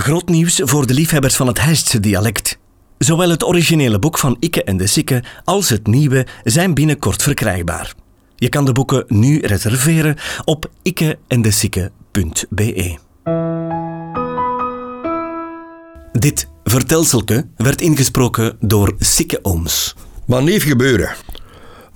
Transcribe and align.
Groot 0.00 0.28
nieuws 0.28 0.60
voor 0.64 0.86
de 0.86 0.94
liefhebbers 0.94 1.36
van 1.36 1.46
het 1.46 1.60
Heistse 1.60 2.00
dialect. 2.00 2.58
Zowel 2.98 3.30
het 3.30 3.44
originele 3.44 3.98
boek 3.98 4.18
van 4.18 4.36
Ikke 4.38 4.64
en 4.64 4.76
de 4.76 4.86
Sikke 4.86 5.22
als 5.44 5.68
het 5.68 5.86
nieuwe 5.86 6.26
zijn 6.44 6.74
binnenkort 6.74 7.22
verkrijgbaar. 7.22 7.94
Je 8.36 8.48
kan 8.48 8.64
de 8.64 8.72
boeken 8.72 9.04
nu 9.08 9.40
reserveren 9.40 10.16
op 10.44 10.70
ikkeendesikke.be. 10.82 12.98
Dit 16.12 16.48
vertelselke 16.64 17.46
werd 17.56 17.80
ingesproken 17.80 18.56
door 18.60 18.94
Sikke 18.98 19.38
Ooms. 19.42 19.94
Maar 20.26 20.42
niet 20.42 20.62
gebeuren. 20.62 21.14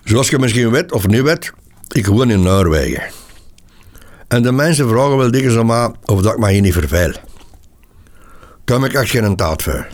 Zoals 0.04 0.28
je 0.28 0.38
misschien 0.38 0.70
weet 0.70 0.92
of 0.92 1.06
niet 1.06 1.22
weet, 1.22 1.52
ik 1.88 2.06
woon 2.06 2.30
in 2.30 2.42
Noorwegen. 2.42 3.02
En 4.28 4.42
de 4.42 4.52
mensen 4.52 4.88
vragen 4.88 5.16
wel 5.16 5.30
dikwijls 5.30 5.58
aan 5.58 5.66
mij 5.66 5.92
of 6.04 6.22
dat 6.22 6.32
ik 6.32 6.38
me 6.38 6.50
hier 6.50 6.60
niet 6.60 6.72
verveil. 6.72 7.12
Heb 8.68 8.84
ik 8.84 8.92
echt 8.92 9.10
geen 9.10 9.36
taart 9.36 9.62
voor. 9.62 9.86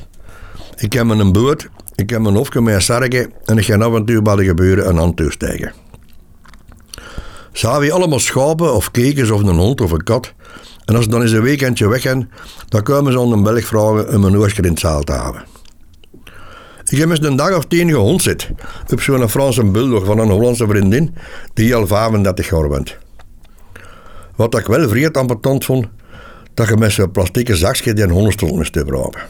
Ik 0.76 0.92
heb 0.92 1.08
een 1.08 1.32
boot, 1.32 1.68
ik 1.94 2.10
heb 2.10 2.24
een 2.24 2.34
hofje 2.34 2.60
met 2.60 2.88
een 2.88 3.32
en 3.44 3.58
ik 3.58 3.64
ga 3.64 3.76
af 3.76 3.94
en 3.94 4.04
toe 4.04 4.22
bij 4.22 4.36
de 4.36 4.44
gebeuren 4.44 4.88
een 4.88 4.96
hand 4.96 5.16
toestijgen. 5.16 5.72
Zou 7.52 7.84
je 7.84 7.92
allemaal 7.92 8.18
schapen 8.18 8.74
of 8.74 8.90
kekens 8.90 9.30
of 9.30 9.42
een 9.42 9.56
hond 9.56 9.80
of 9.80 9.90
een 9.90 10.02
kat. 10.02 10.32
En 10.84 10.94
als 10.94 11.04
ze 11.04 11.10
dan 11.10 11.22
eens 11.22 11.32
een 11.32 11.42
weekendje 11.42 11.88
weg 11.88 12.02
gaan, 12.02 12.30
dan 12.68 12.82
komen 12.82 13.12
ze 13.12 13.18
onder 13.18 13.38
een 13.38 13.44
Belg 13.44 13.64
vragen 13.64 14.14
om 14.14 14.24
een 14.24 14.36
oortje 14.36 14.62
in 14.62 14.68
het 14.68 14.80
zaal 14.80 15.02
te 15.02 15.12
hebben. 15.12 15.44
Ik 16.84 16.98
heb 16.98 17.10
eens 17.10 17.22
een 17.22 17.36
dag 17.36 17.56
of 17.56 17.64
tien 17.64 17.88
gehond 17.88 18.22
zit 18.22 18.50
op 18.92 19.00
zo'n 19.00 19.28
Franse 19.28 19.64
bulldog 19.64 20.04
van 20.04 20.18
een 20.18 20.30
Hollandse 20.30 20.68
vriendin 20.68 21.14
die 21.54 21.74
al 21.74 21.86
35 21.86 22.50
jaar 22.50 22.68
bent. 22.68 22.96
Wat 24.36 24.58
ik 24.58 24.66
wel 24.66 24.88
vreed 24.88 25.16
ambetant 25.16 25.64
vond, 25.64 25.86
dat 26.54 26.68
je 26.68 26.76
met 26.76 26.92
zo'n 26.92 27.10
plastieke 27.10 27.56
zakje 27.56 27.92
die 27.92 28.08
hondenstront 28.08 28.54
moest 28.54 28.78
gebruiken. 28.78 29.22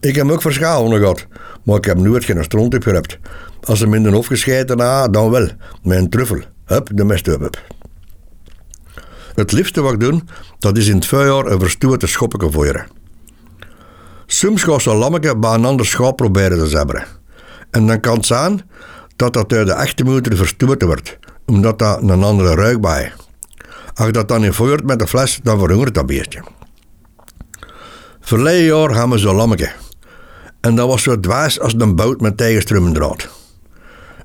Ik 0.00 0.14
heb 0.14 0.30
ook 0.30 0.42
verschalen 0.42 0.98
gehad, 0.98 1.26
maar 1.64 1.76
ik 1.76 1.84
heb 1.84 1.98
nooit 1.98 2.24
geen 2.24 2.44
stront 2.44 2.74
opgerept. 2.74 3.18
Als 3.62 3.78
ze 3.78 3.84
hem 3.84 3.94
in 3.94 4.02
de 4.02 4.10
hof 4.10 4.26
gescheiden 4.26 4.76
na, 4.76 5.08
dan 5.08 5.30
wel, 5.30 5.48
een 5.82 6.10
truffel. 6.10 6.40
Hup, 6.64 6.90
de 6.94 7.04
mest 7.04 7.28
op. 7.28 7.62
Het 9.34 9.52
liefste 9.52 9.80
wat 9.80 9.92
ik 9.92 10.00
doe, 10.00 10.22
dat 10.58 10.76
is 10.76 10.88
in 10.88 10.94
het 10.94 11.06
vuurjaar 11.06 11.46
een 11.46 11.60
verstoorde 11.60 12.06
schoppetje 12.06 12.50
voeren. 12.50 12.86
Soms 14.26 14.62
gaat 14.62 14.82
zo'n 14.82 14.96
lammetje 14.96 15.36
bij 15.36 15.54
een 15.54 15.64
ander 15.64 15.86
schaap 15.86 16.16
proberen 16.16 16.58
te 16.58 16.66
zebberen. 16.66 17.04
En 17.70 17.86
dan 17.86 18.00
kan 18.00 18.16
het 18.16 18.26
zijn 18.26 18.62
dat 19.16 19.32
dat 19.32 19.52
uit 19.52 19.96
de 19.96 20.04
moeder 20.04 20.36
verstoord 20.36 20.82
wordt, 20.82 21.18
omdat 21.46 21.78
dat 21.78 22.02
een 22.02 22.22
andere 22.22 22.54
ruik 22.54 22.80
bij. 22.80 23.12
Als 23.96 24.12
dat 24.12 24.28
dan 24.28 24.44
in 24.44 24.52
voert 24.52 24.84
met 24.84 24.98
de 24.98 25.06
fles, 25.06 25.40
dan 25.42 25.58
verhongert 25.58 25.94
dat 25.94 26.06
beestje. 26.06 26.42
Verleden 28.20 28.64
jaar 28.64 28.94
gaan 28.94 29.10
we 29.10 29.18
zo'n 29.18 29.34
lammetje. 29.34 29.72
En 30.60 30.74
dat 30.74 30.88
was 30.88 31.02
zo 31.02 31.20
dwaas 31.20 31.60
als 31.60 31.74
een 31.78 31.96
boot 31.96 32.20
met 32.20 32.36
tegenstrummendraad. 32.36 33.28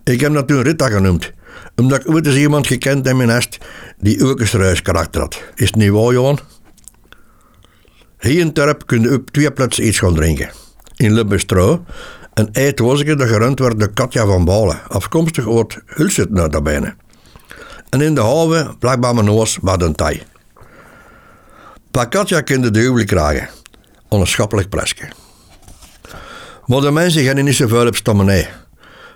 Ik 0.03 0.19
heb 0.19 0.33
dat 0.33 0.47
toen 0.47 0.61
Rita 0.61 0.89
genoemd, 0.89 1.31
omdat 1.75 2.00
ik 2.00 2.09
ooit 2.09 2.25
eens 2.25 2.36
iemand 2.36 2.67
gekend 2.67 3.08
in 3.08 3.17
mijn 3.17 3.30
nest 3.30 3.58
die 3.97 4.25
ook 4.25 4.39
een 4.39 4.81
karakter 4.81 5.22
had. 5.22 5.44
Is 5.55 5.66
het 5.66 5.75
niet 5.75 5.89
waar, 5.89 6.13
Johan? 6.13 6.39
Hier 8.19 8.39
in 8.39 8.53
Terp 8.53 8.85
kun 8.85 9.02
je 9.02 9.13
op 9.13 9.30
twee 9.30 9.52
plaatsen 9.52 9.88
iets 9.88 10.00
gaan 10.00 10.16
drinken. 10.16 10.52
In 10.95 11.13
Le 11.13 11.25
Bistro, 11.25 11.85
een 12.33 12.50
eetwozeke 12.52 13.16
dat 13.16 13.28
gerund 13.28 13.59
werd 13.59 13.80
door 13.80 13.94
Katja 13.94 14.25
van 14.25 14.45
Balen, 14.45 14.80
afkomstig 14.88 15.50
uit 15.50 15.81
Hulset 15.85 16.30
naar 16.30 16.61
bijna. 16.61 16.95
En 17.92 18.02
in 18.02 18.16
de 18.16 18.22
haven, 18.22 18.75
vlak 18.80 19.00
bij 19.00 19.14
mijn 19.14 19.25
noos, 19.25 19.58
wat 19.61 19.81
een 19.81 19.95
taai. 19.95 20.23
Katja 22.09 22.42
kende 22.42 22.72
de 22.72 22.80
huwelijk 22.80 23.08
krijgen. 23.08 23.50
Onschappelijk 24.08 24.70
plesje. 24.70 25.09
Maar 26.66 26.81
de 26.81 26.92
mensen 26.92 27.23
gaan 27.23 27.44
niet 27.44 27.56
zoveel 27.56 27.88
op 27.88 27.95
stammenij. 27.95 28.50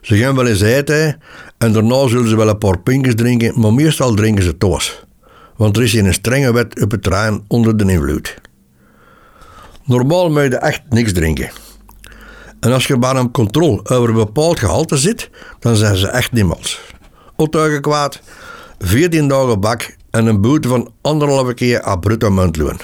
Ze 0.01 0.17
gaan 0.17 0.35
wel 0.35 0.47
eens 0.47 0.61
eten 0.61 1.21
en 1.57 1.73
daarna 1.73 2.07
zullen 2.07 2.27
ze 2.27 2.35
wel 2.35 2.49
een 2.49 2.57
paar 2.57 2.79
pinkjes 2.79 3.15
drinken, 3.15 3.59
maar 3.59 3.73
meestal 3.73 4.13
drinken 4.13 4.43
ze 4.43 4.57
toos. 4.57 5.03
Want 5.55 5.77
er 5.77 5.83
is 5.83 5.93
een 5.93 6.13
strenge 6.13 6.53
wet 6.53 6.81
op 6.81 6.91
het 6.91 7.03
terrein 7.03 7.43
onder 7.47 7.77
de 7.77 7.91
invloed. 7.91 8.35
Normaal 9.83 10.29
moet 10.29 10.41
je 10.41 10.57
echt 10.57 10.81
niks 10.89 11.13
drinken. 11.13 11.49
En 12.59 12.71
als 12.71 12.87
je 12.87 12.97
bij 12.97 13.15
een 13.15 13.31
controle 13.31 13.85
over 13.85 14.09
een 14.09 14.15
bepaald 14.15 14.59
gehalte 14.59 14.97
zit, 14.97 15.29
dan 15.59 15.75
zijn 15.75 15.95
ze 15.95 16.07
echt 16.07 16.31
niemals. 16.31 16.81
Optuigen 17.35 17.81
kwaad, 17.81 18.21
14 18.79 19.27
dagen 19.27 19.59
bak 19.59 19.95
en 20.09 20.25
een 20.25 20.41
boete 20.41 20.67
van 20.67 20.91
anderhalve 21.01 21.53
keer 21.53 21.81
aan 21.81 21.99
bruto 21.99 22.29
muntloon. 22.29 22.79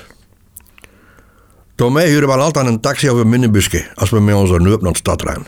Door 1.76 1.92
mij 1.92 2.08
huren 2.08 2.28
we 2.28 2.34
altijd 2.34 2.68
een 2.68 2.80
taxi 2.80 3.10
of 3.10 3.20
een 3.20 3.30
minibusje 3.30 3.86
als 3.96 4.10
we 4.10 4.20
met 4.20 4.36
onze 4.36 4.60
neus 4.60 4.78
naar 4.80 4.92
de 4.92 4.98
stad 4.98 5.22
rijden. 5.22 5.46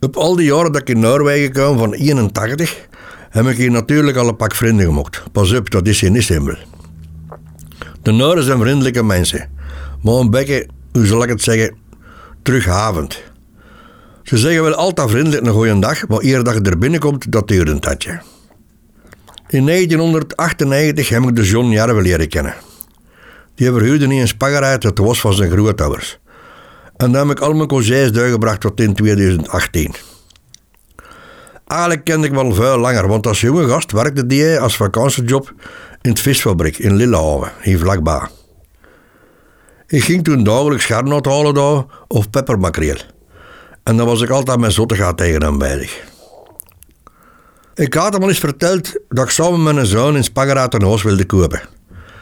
Op 0.00 0.16
al 0.16 0.36
die 0.36 0.46
jaren 0.46 0.72
dat 0.72 0.80
ik 0.80 0.88
in 0.88 1.00
Noorwegen 1.00 1.52
kwam, 1.52 1.78
van 1.78 1.92
81, 1.92 2.86
heb 3.30 3.46
ik 3.46 3.56
hier 3.56 3.70
natuurlijk 3.70 4.16
al 4.16 4.28
een 4.28 4.36
pak 4.36 4.54
vrienden 4.54 4.86
gemaakt. 4.86 5.22
Pas 5.32 5.52
op, 5.52 5.70
dat 5.70 5.86
is 5.86 6.00
hier 6.00 6.10
niet 6.10 6.22
simpel. 6.22 6.54
De 8.02 8.12
Noorden 8.12 8.44
zijn 8.44 8.58
vriendelijke 8.60 9.02
mensen, 9.02 9.50
maar 10.02 10.14
een 10.14 10.30
beetje, 10.30 10.68
hoe 10.92 11.06
zal 11.06 11.22
ik 11.22 11.28
het 11.28 11.42
zeggen, 11.42 11.76
terughavend. 12.42 13.22
Ze 14.22 14.38
zeggen 14.38 14.62
wel 14.62 14.74
altijd 14.74 15.10
vriendelijk 15.10 15.46
een 15.46 15.52
goeie 15.52 15.78
dag, 15.78 16.08
maar 16.08 16.20
dat 16.20 16.54
je 16.54 16.60
er 16.62 16.78
binnenkomt, 16.78 17.32
dat 17.32 17.48
duurt 17.48 17.68
een 17.68 17.80
tijdje. 17.80 18.20
In 19.54 19.66
1998 19.66 21.08
heb 21.08 21.22
ik 21.22 21.36
de 21.36 21.42
John 21.42 21.70
Jarve 21.70 22.02
leren 22.02 22.28
kennen. 22.28 22.54
Die 23.54 23.72
verhuurde 23.72 24.06
niet 24.06 24.20
een 24.20 24.28
spaggeruit, 24.28 24.82
het 24.82 24.98
was 24.98 25.20
van 25.20 25.34
zijn 25.34 25.50
grootouders. 25.50 26.18
En 26.96 27.12
dan 27.12 27.28
heb 27.28 27.36
ik 27.36 27.42
al 27.42 27.52
mijn 27.52 27.68
congés 27.68 28.12
doorgebracht 28.12 28.60
tot 28.60 28.80
in 28.80 28.94
2018. 28.94 29.94
Eigenlijk 31.66 32.04
kende 32.04 32.26
ik 32.26 32.32
wel 32.32 32.54
veel 32.54 32.78
langer, 32.78 33.08
want 33.08 33.26
als 33.26 33.40
jonge 33.40 33.68
gast 33.68 33.92
werkte 33.92 34.26
die 34.26 34.58
als 34.58 34.76
vakantiejob 34.76 35.52
in 36.02 36.10
het 36.10 36.20
visfabriek 36.20 36.78
in 36.78 36.94
Lillehaven, 36.94 37.52
hier 37.62 37.78
vlakbij. 37.78 38.26
Ik 39.86 40.04
ging 40.04 40.24
toen 40.24 40.44
dagelijks 40.44 40.84
garnoot 40.84 41.26
halen 41.26 41.54
daar, 41.54 41.84
of 42.08 42.30
peppermakreel. 42.30 42.98
En 43.82 43.96
dan 43.96 44.06
was 44.06 44.20
ik 44.20 44.30
altijd 44.30 44.58
met 44.58 44.72
zottigheid 44.72 45.16
tegen 45.16 45.42
hem 45.42 45.58
bezig. 45.58 46.12
Ik 47.74 47.94
had 47.94 48.12
hem 48.12 48.22
al 48.22 48.28
eens 48.28 48.38
verteld 48.38 49.00
dat 49.08 49.24
ik 49.24 49.30
samen 49.30 49.62
met 49.62 49.76
een 49.76 49.86
zoon 49.86 50.16
in 50.16 50.24
Spageraat 50.24 50.74
een 50.74 50.82
huis 50.82 51.02
wilde 51.02 51.24
kopen. 51.24 51.62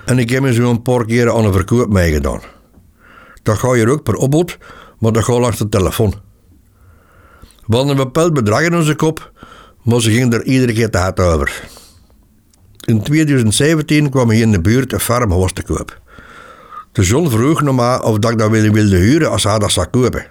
En 0.05 0.19
ik 0.19 0.31
heb 0.31 0.43
me 0.43 0.55
een 0.55 0.83
paar 0.83 1.05
keer 1.05 1.33
aan 1.33 1.45
een 1.45 1.53
verkoop 1.53 1.93
meegedaan. 1.93 2.41
Dat 3.43 3.59
ga 3.59 3.75
je 3.75 3.91
ook 3.91 4.03
per 4.03 4.15
opbod, 4.15 4.59
maar 4.99 5.13
dat 5.13 5.25
gaat 5.25 5.39
langs 5.39 5.59
de 5.59 5.69
telefoon. 5.69 6.15
We 7.67 7.77
hadden 7.77 7.91
een 7.91 8.05
bepaald 8.05 8.33
bedrag 8.33 8.61
in 8.61 8.77
onze 8.77 8.95
kop, 8.95 9.33
maar 9.83 10.01
ze 10.01 10.11
gingen 10.11 10.33
er 10.33 10.45
iedere 10.45 10.73
keer 10.73 10.91
te 10.91 10.99
hard 10.99 11.21
over. 11.21 11.63
In 12.85 13.03
2017 13.03 14.11
kwam 14.11 14.31
hier 14.31 14.43
in 14.43 14.53
de 14.53 14.61
buurt 14.61 14.93
een 14.93 15.01
farmhuis 15.01 15.53
te 15.53 15.63
koop. 15.63 16.01
De 16.93 17.03
zon 17.03 17.31
vroeg 17.31 17.63
nog 17.63 17.75
maar 17.75 18.03
of 18.03 18.19
dat 18.19 18.31
ik 18.31 18.39
dat 18.39 18.51
wilde 18.51 18.97
huren 18.97 19.31
als 19.31 19.45
hij 19.45 19.59
dat 19.59 19.73
zou 19.73 19.87
kopen. 19.87 20.27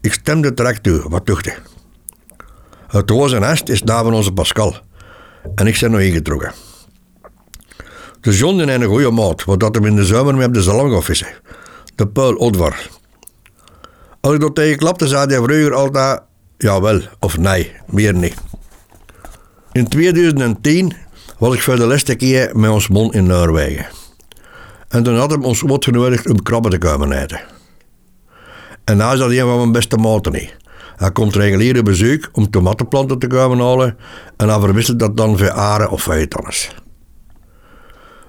Ik 0.00 0.12
stemde 0.12 0.54
direct 0.54 0.82
toe, 0.82 1.08
wat 1.08 1.26
dacht 1.26 1.60
Het 2.88 3.10
was 3.10 3.32
en 3.32 3.42
est 3.42 3.68
is 3.68 3.80
daar 3.82 4.02
van 4.04 4.14
onze 4.14 4.32
Pascal. 4.32 4.76
En 5.54 5.66
ik 5.66 5.78
ben 5.80 5.90
nog 5.90 6.00
ingetrokken. 6.00 6.52
De 8.20 8.30
John 8.30 8.60
in 8.60 8.68
een 8.68 8.84
goede 8.84 9.10
maat, 9.10 9.44
wat 9.44 9.60
dat 9.60 9.74
hem 9.74 9.84
in 9.84 9.96
de 9.96 10.04
zomer 10.04 10.34
mee 10.34 10.50
de 10.50 10.98
vissen. 11.02 11.28
De 11.94 12.06
Paul 12.06 12.34
Odvar. 12.34 12.88
Als 14.20 14.34
ik 14.34 14.40
dat 14.40 14.54
tegen 14.54 14.78
klapte, 14.78 15.08
zei 15.08 15.26
hij 15.26 15.36
vroeger 15.36 15.74
altijd 15.74 16.22
jawel 16.58 17.00
of 17.20 17.38
nee, 17.38 17.72
meer 17.86 18.14
niet. 18.14 18.34
In 19.72 19.88
2010 19.88 20.92
was 21.38 21.54
ik 21.54 21.62
voor 21.62 21.76
de 21.76 21.86
laatste 21.86 22.14
keer 22.14 22.56
met 22.56 22.70
ons 22.70 22.88
man 22.88 23.12
in 23.12 23.26
Noorwegen. 23.26 23.86
En 24.88 25.02
toen 25.02 25.16
had 25.16 25.30
hij 25.30 25.40
ons 25.40 25.60
wat 25.60 25.84
genodigd 25.84 26.28
om 26.28 26.42
krabben 26.42 26.70
te 26.70 26.78
komen 26.78 27.12
eten. 27.12 27.40
En 28.84 29.00
is 29.00 29.18
dat 29.18 29.30
een 29.30 29.38
van 29.38 29.56
mijn 29.56 29.72
beste 29.72 29.96
maten 29.96 30.32
niet. 30.32 30.56
Hij 30.98 31.12
komt 31.12 31.34
regulier 31.34 31.78
op 31.78 31.84
bezoek 31.84 32.28
om 32.32 32.50
tomatenplanten 32.50 33.18
te 33.18 33.26
komen 33.26 33.58
halen 33.58 33.96
en 34.36 34.48
hij 34.48 34.60
verwisselt 34.60 34.98
dat 34.98 35.16
dan 35.16 35.38
voor 35.38 35.50
aren 35.50 35.90
of 35.90 36.02
voor 36.02 36.26
anders. 36.30 36.74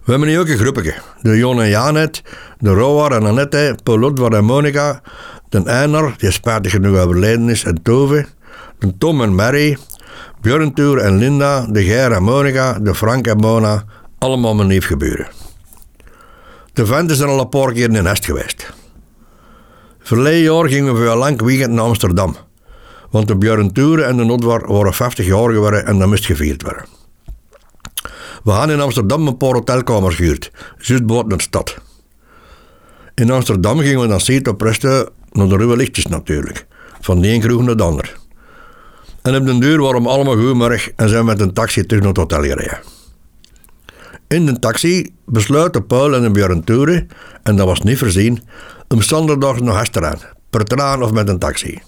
We 0.03 0.11
hebben 0.11 0.27
nu 0.27 0.39
ook 0.39 0.47
een 0.47 0.57
groepje. 0.57 0.93
De 1.21 1.37
Jon 1.37 1.61
en 1.61 1.69
Janet, 1.69 2.23
de 2.57 2.69
Roar 2.69 3.11
en 3.11 3.25
Annette, 3.25 3.77
Paul 3.83 3.99
Ludwig 3.99 4.29
en 4.29 4.45
Monica, 4.45 5.01
de 5.49 5.63
Einar, 5.63 6.13
die 6.17 6.31
spijtig 6.31 6.71
genoeg 6.71 6.97
overleden 6.97 7.49
is, 7.49 7.63
en 7.63 7.81
Tove, 7.81 8.25
de 8.79 8.97
Tom 8.97 9.21
en 9.21 9.35
Mary, 9.35 9.77
Björn 10.41 10.73
Tour 10.73 10.97
en 10.97 11.17
Linda, 11.17 11.65
de 11.69 11.83
Ger 11.83 12.11
en 12.11 12.23
Monica, 12.23 12.79
de 12.79 12.95
Frank 12.95 13.27
en 13.27 13.37
Mona, 13.37 13.83
allemaal 14.17 14.55
mijn 14.55 14.81
gebeuren. 14.81 15.27
De 16.73 16.85
venten 16.85 17.15
zijn 17.15 17.29
al 17.29 17.39
een 17.39 17.49
paar 17.49 17.73
keer 17.73 17.83
in 17.83 17.93
de 17.93 18.01
nest 18.01 18.25
geweest. 18.25 18.73
Verleden 19.99 20.41
jaar 20.41 20.69
gingen 20.69 20.99
we 20.99 21.05
een 21.05 21.17
lang 21.17 21.41
weekend 21.41 21.71
naar 21.71 21.85
Amsterdam. 21.85 22.35
Want 23.09 23.27
de 23.27 23.35
Björn 23.35 23.71
Tour 23.71 24.01
en 24.01 24.17
de 24.17 24.23
Nodwar 24.23 24.71
waren 24.71 24.93
50 24.93 25.25
jaar 25.25 25.51
geworden 25.51 25.85
en 25.85 25.99
dat 25.99 26.07
moest 26.07 26.25
gevierd 26.25 26.61
worden. 26.61 26.85
We 28.43 28.51
gaan 28.51 28.71
in 28.71 28.79
Amsterdam 28.79 29.27
een 29.27 29.37
paar 29.37 29.53
hotelkamers 29.53 30.15
gehuurd, 30.15 30.51
juist 30.77 31.05
buiten 31.05 31.37
de 31.37 31.43
stad. 31.43 31.77
In 33.13 33.31
Amsterdam 33.31 33.79
gingen 33.79 34.01
we 34.01 34.07
dan 34.07 34.19
steeds 34.19 34.49
op 34.49 34.61
naar 35.31 35.47
de 35.47 35.57
ruwe 35.57 35.75
lichtjes 35.75 36.05
natuurlijk. 36.05 36.65
Van 37.01 37.21
de 37.21 37.27
een 37.27 37.39
kroeg 37.39 37.61
naar 37.61 37.77
de 37.77 37.83
ander. 37.83 38.17
En 39.21 39.35
op 39.35 39.45
de 39.45 39.57
deur 39.57 39.81
waren 39.81 40.01
we 40.03 40.09
allemaal 40.09 40.35
goedemorgen 40.35 40.93
en 40.95 41.09
zijn 41.09 41.25
met 41.25 41.39
een 41.39 41.53
taxi 41.53 41.85
terug 41.85 42.03
naar 42.03 42.13
het 42.13 42.17
hotel 42.17 42.41
gereden. 42.41 42.79
In 44.27 44.45
de 44.45 44.59
taxi 44.59 45.13
besluiten 45.25 45.87
Paul 45.87 46.15
en 46.15 46.33
Björn 46.33 46.63
Toeren, 46.63 47.09
en 47.43 47.55
dat 47.55 47.65
was 47.65 47.81
niet 47.81 47.97
voorzien, 47.97 48.43
om 48.87 49.01
zondag 49.01 49.59
naar 49.59 49.73
huis 49.73 49.89
te 49.89 50.17
per 50.49 50.63
traan 50.63 51.03
of 51.03 51.11
met 51.11 51.29
een 51.29 51.39
taxi. 51.39 51.81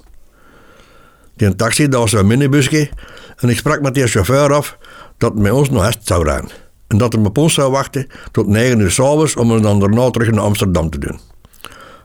Die 1.42 1.56
taxi, 1.56 1.88
dat 1.88 2.00
was 2.00 2.12
een 2.12 2.28
minibusje, 2.28 2.90
en 3.38 3.50
ik 3.50 3.58
sprak 3.58 3.82
met 3.82 3.94
die 3.94 4.08
chauffeur 4.08 4.54
af 4.54 4.78
dat 5.18 5.34
hij 5.34 5.42
met 5.42 5.52
ons 5.52 5.70
naar 5.70 5.82
huis 5.82 5.98
zou 6.04 6.28
gaan. 6.28 6.50
En 6.88 6.98
dat 6.98 7.14
hij 7.14 7.24
op 7.24 7.38
ons 7.38 7.54
zou 7.54 7.72
wachten 7.72 8.08
tot 8.32 8.48
9 8.48 8.80
uur 8.80 8.92
s'avonds 8.92 9.36
om 9.36 9.52
ons 9.52 9.62
dan 9.62 9.80
daarna 9.80 10.10
terug 10.10 10.32
naar 10.32 10.44
Amsterdam 10.44 10.90
te 10.90 10.98
doen. 10.98 11.20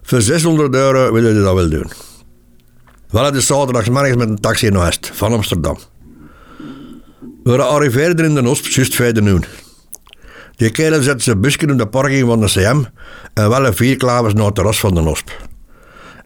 Voor 0.02 0.20
600 0.20 0.74
euro 0.74 1.12
willen 1.12 1.34
hij 1.34 1.42
dat 1.42 1.54
wel 1.54 1.68
doen. 1.68 1.90
We 3.08 3.16
hadden 3.16 3.32
dus 3.32 3.46
zaterdagsmorgens 3.46 4.16
met 4.16 4.28
een 4.28 4.40
taxi 4.40 4.68
naar 4.68 4.82
huis, 4.82 4.98
van 5.12 5.32
Amsterdam. 5.32 5.78
We 7.42 7.62
arriveerden 7.62 8.24
in 8.24 8.34
de 8.34 8.48
Osp 8.48 8.66
juist 8.66 8.94
verder 8.94 9.22
nu. 9.22 9.40
Die 10.56 10.70
kerel 10.70 11.02
zette 11.02 11.22
zijn 11.22 11.40
busje 11.40 11.58
in 11.58 11.76
de 11.76 11.86
parking 11.86 12.26
van 12.26 12.40
de 12.40 12.46
CM 12.46 12.82
en 13.34 13.48
wel 13.48 13.66
een 13.66 13.74
vier 13.74 13.96
klavers 13.96 14.34
naar 14.34 14.44
het 14.44 14.54
terras 14.54 14.80
van 14.80 14.94
de 14.94 15.00
Osp. 15.00 15.30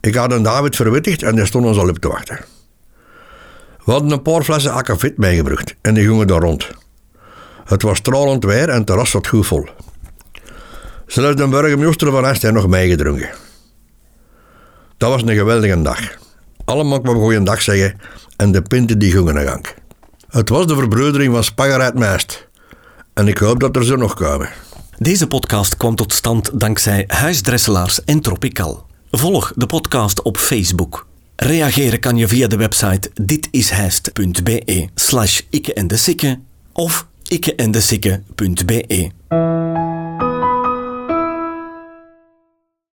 Ik 0.01 0.15
had 0.15 0.33
een 0.33 0.43
David 0.43 0.77
verwittigd 0.77 1.23
en 1.23 1.35
die 1.35 1.47
stond 1.47 1.67
ons 1.67 1.79
al 1.79 1.89
op 1.89 1.99
te 1.99 2.09
wachten. 2.09 2.59
We 3.85 3.93
hadden 3.93 4.11
een 4.11 4.23
paar 4.23 4.43
flessen 4.43 4.73
akkefiet 4.73 5.17
meegebracht 5.17 5.75
en 5.81 5.95
die 5.95 6.07
gingen 6.07 6.27
daar 6.27 6.41
rond. 6.41 6.69
Het 7.65 7.83
was 7.83 7.99
stralend 7.99 8.45
weer 8.45 8.69
en 8.69 8.77
het 8.77 8.87
terras 8.87 9.11
zat 9.11 9.27
goed 9.27 9.47
vol. 9.47 9.69
Zelfs 11.07 11.37
de 11.37 11.49
burgemeester 11.49 12.11
van 12.11 12.27
Est 12.27 12.43
heeft 12.43 12.55
nog 12.55 12.67
meegedronken. 12.67 13.31
Dat 14.97 15.11
was 15.11 15.23
een 15.23 15.37
geweldige 15.37 15.83
dag. 15.83 16.01
Allemaal 16.65 17.01
kwam 17.01 17.15
goeie 17.15 17.43
dag 17.43 17.63
zeggen 17.63 18.01
en 18.37 18.53
de 18.53 18.63
pinten 18.63 18.99
die 18.99 19.13
gingen 19.13 19.35
naar 19.35 19.47
gang. 19.47 19.67
Het 20.29 20.49
was 20.49 20.67
de 20.67 20.75
verbroedering 20.75 21.35
van 21.35 21.45
Spagger 21.45 21.81
uit 21.81 21.95
Meist. 21.95 22.49
En 23.15 23.29
ik 23.29 23.39
hoop 23.39 23.61
dat 23.61 23.77
er 23.77 23.85
zo 23.85 23.97
nog 23.97 24.15
komen. 24.15 24.49
Deze 24.99 25.27
podcast 25.27 25.77
kwam 25.77 25.95
tot 25.95 26.13
stand 26.13 26.61
dankzij 26.61 27.05
Huisdresselaars 27.07 28.05
en 28.05 28.21
Tropical. 28.21 28.87
Volg 29.11 29.53
de 29.57 29.67
podcast 29.67 30.23
op 30.23 30.37
Facebook. 30.37 31.10
Reageren 31.43 32.01
kan 32.01 32.17
je 32.17 32.27
via 32.27 32.47
de 32.47 32.57
website 32.57 33.11
ditishijst.be 33.15 34.89
slash 34.95 35.41
ikke 35.51 35.75
en 35.75 35.87
de 35.87 35.97
sikke 35.97 36.39
of 36.73 37.07
ikkeendesikke.be. 37.29 39.11